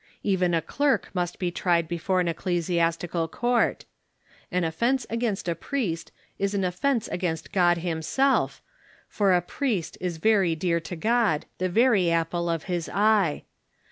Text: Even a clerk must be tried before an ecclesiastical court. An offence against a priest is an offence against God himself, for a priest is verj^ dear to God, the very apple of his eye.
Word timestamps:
Even 0.23 0.55
a 0.55 0.63
clerk 0.63 1.11
must 1.13 1.37
be 1.37 1.51
tried 1.51 1.87
before 1.87 2.19
an 2.21 2.27
ecclesiastical 2.27 3.27
court. 3.27 3.85
An 4.51 4.63
offence 4.63 5.05
against 5.11 5.47
a 5.47 5.53
priest 5.53 6.11
is 6.39 6.55
an 6.55 6.63
offence 6.63 7.07
against 7.09 7.51
God 7.51 7.77
himself, 7.77 8.63
for 9.07 9.31
a 9.31 9.43
priest 9.43 9.99
is 10.01 10.17
verj^ 10.17 10.57
dear 10.57 10.79
to 10.79 10.95
God, 10.95 11.45
the 11.59 11.69
very 11.69 12.09
apple 12.09 12.49
of 12.49 12.63
his 12.63 12.89
eye. 12.89 13.43